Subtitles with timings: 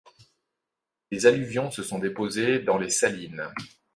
[1.11, 3.53] Des alluvions se sont déposées dans les Salines.